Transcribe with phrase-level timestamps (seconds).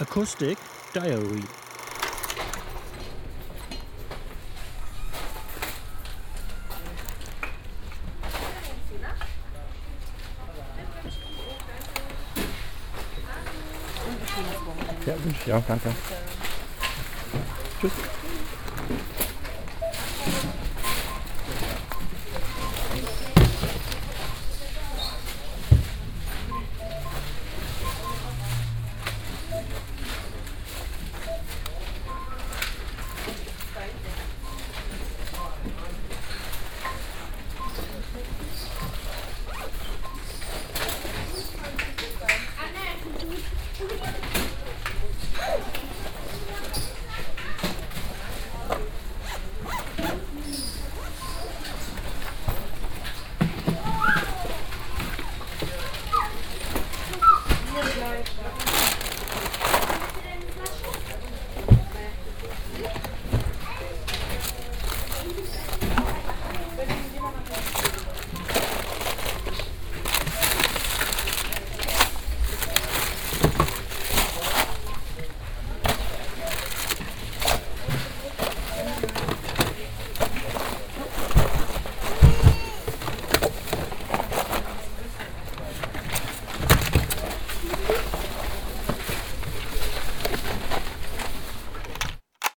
[0.00, 0.56] Acoustic
[0.94, 1.42] Diary
[15.06, 15.94] Ja, wünsche ich auch, danke.
[17.80, 17.92] Tschüss.